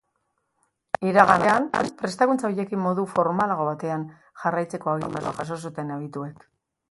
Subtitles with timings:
[1.09, 1.43] Iragan
[1.79, 4.05] astean prestakuntza horiekin modu formalago batean
[4.45, 6.45] jarraitzeko agindua jaso zuten adituek.